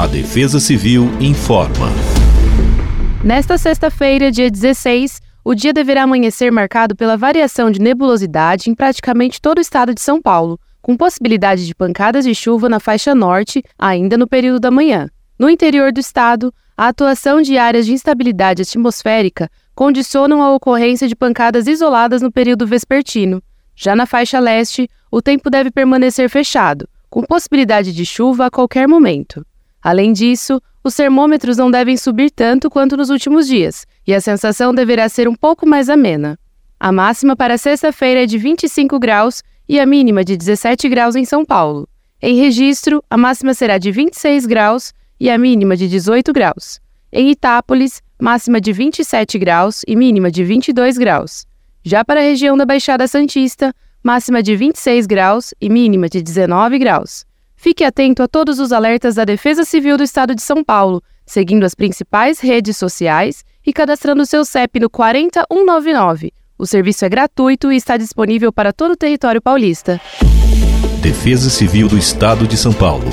[0.00, 1.88] A Defesa Civil informa.
[3.22, 9.38] Nesta sexta-feira, dia 16, o dia deverá amanhecer marcado pela variação de nebulosidade em praticamente
[9.42, 13.62] todo o estado de São Paulo, com possibilidade de pancadas de chuva na faixa norte
[13.78, 15.06] ainda no período da manhã.
[15.38, 21.14] No interior do estado, a atuação de áreas de instabilidade atmosférica condicionam a ocorrência de
[21.14, 23.42] pancadas isoladas no período vespertino.
[23.76, 28.88] Já na faixa leste, o tempo deve permanecer fechado, com possibilidade de chuva a qualquer
[28.88, 29.44] momento.
[29.82, 34.74] Além disso, os termômetros não devem subir tanto quanto nos últimos dias, e a sensação
[34.74, 36.38] deverá ser um pouco mais amena.
[36.78, 41.24] A máxima para sexta-feira é de 25 graus e a mínima de 17 graus em
[41.24, 41.88] São Paulo.
[42.22, 46.80] Em registro, a máxima será de 26 graus e a mínima de 18 graus.
[47.12, 51.46] Em Itápolis, máxima de 27 graus e mínima de 22 graus.
[51.82, 56.78] Já para a região da Baixada Santista, máxima de 26 graus e mínima de 19
[56.78, 57.24] graus.
[57.62, 61.62] Fique atento a todos os alertas da Defesa Civil do Estado de São Paulo, seguindo
[61.64, 66.32] as principais redes sociais e cadastrando seu CEP no 40199.
[66.58, 70.00] O serviço é gratuito e está disponível para todo o território paulista.
[71.02, 73.04] Defesa Civil do Estado de São Paulo.